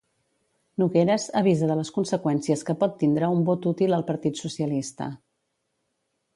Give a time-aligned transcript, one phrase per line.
[0.83, 5.15] Nogueras avisa de les conseqüències que pot tindre un vot útil al partit socialista.